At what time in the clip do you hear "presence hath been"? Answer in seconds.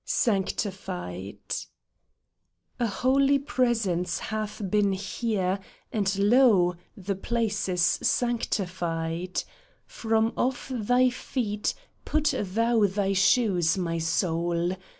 3.37-4.93